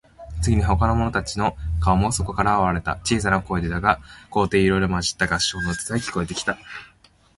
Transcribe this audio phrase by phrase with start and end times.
[0.41, 2.95] 次に、ほかの者たちの顔もそこから現われた。
[3.05, 3.99] 小さい声でだが、
[4.31, 6.57] 高低いろいろまじった合唱の歌さえ、聞こえてきた。